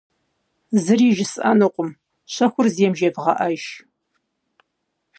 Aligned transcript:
Зыри 0.83 1.09
жысӏэнукъым, 1.17 1.89
щэхур 2.33 2.67
зейм 2.75 2.93
жевгъэӏэж. 2.97 3.63